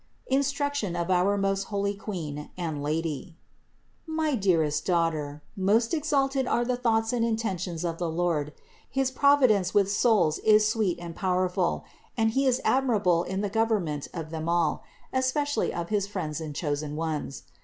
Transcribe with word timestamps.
[NSTRUCTION 0.31 0.95
OF 0.95 1.11
OUR 1.11 1.37
MOST 1.37 1.65
HOLY 1.65 1.93
QUEEN 1.93 2.49
AND 2.57 2.77
I^ADY. 2.79 3.35
384. 4.09 4.15
My 4.15 4.33
dearest 4.33 4.83
daughter, 4.87 5.43
most 5.55 5.93
exalted 5.93 6.47
are 6.47 6.65
the 6.65 6.75
thoughts 6.75 7.13
and 7.13 7.23
intentions 7.23 7.85
of 7.85 7.99
the 7.99 8.09
Lord; 8.09 8.51
his 8.89 9.11
Providence 9.11 9.75
with 9.75 9.91
souls 9.91 10.39
is 10.39 10.67
sweet 10.67 10.97
and 10.99 11.15
powerful 11.15 11.85
and 12.17 12.31
He 12.31 12.47
is 12.47 12.59
admirable 12.65 13.21
in 13.21 13.41
the 13.41 13.49
government 13.51 14.07
of 14.11 14.31
them 14.31 14.49
all, 14.49 14.81
especially 15.13 15.71
of 15.71 15.89
his 15.89 16.07
friends 16.07 16.41
and 16.41 16.55
chosen 16.55 16.95
ones. 16.95 17.43